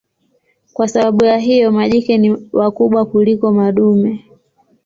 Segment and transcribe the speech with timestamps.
[0.73, 4.25] Kwa sababu ya hiyo majike ni wakubwa kuliko madume.